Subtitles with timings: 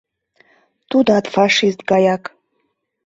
[0.89, 2.23] Тудат фашист гаяк.